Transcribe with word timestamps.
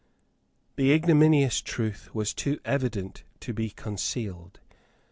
The 0.77 0.91
ignominious 0.93 1.61
truth 1.61 2.09
was 2.15 2.33
too 2.33 2.59
evident 2.65 3.23
to 3.41 3.53
be 3.53 3.69
concealed. 3.69 4.59